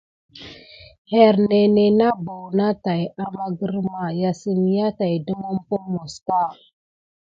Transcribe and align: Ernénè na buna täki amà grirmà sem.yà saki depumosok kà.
Ernénè 1.25 1.85
na 1.99 2.09
buna 2.25 2.67
täki 2.83 3.05
amà 3.23 3.45
grirmà 3.59 4.05
sem.yà 4.41 4.87
saki 4.97 5.17
depumosok 5.27 6.19
kà. 6.27 6.41